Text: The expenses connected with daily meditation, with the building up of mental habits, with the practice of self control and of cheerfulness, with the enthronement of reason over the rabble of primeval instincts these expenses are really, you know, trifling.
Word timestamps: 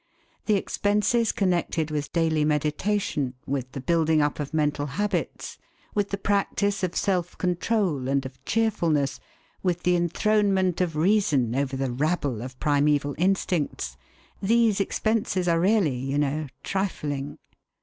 The 0.47 0.55
expenses 0.55 1.31
connected 1.31 1.91
with 1.91 2.11
daily 2.11 2.43
meditation, 2.43 3.35
with 3.45 3.73
the 3.73 3.79
building 3.79 4.19
up 4.19 4.39
of 4.39 4.51
mental 4.51 4.87
habits, 4.87 5.59
with 5.93 6.09
the 6.09 6.17
practice 6.17 6.81
of 6.81 6.95
self 6.95 7.37
control 7.37 8.07
and 8.09 8.25
of 8.25 8.43
cheerfulness, 8.43 9.19
with 9.61 9.83
the 9.83 9.95
enthronement 9.95 10.81
of 10.81 10.95
reason 10.95 11.55
over 11.55 11.77
the 11.77 11.91
rabble 11.91 12.41
of 12.41 12.59
primeval 12.59 13.13
instincts 13.19 13.95
these 14.41 14.79
expenses 14.79 15.47
are 15.47 15.59
really, 15.59 15.97
you 15.97 16.17
know, 16.17 16.47
trifling. 16.63 17.37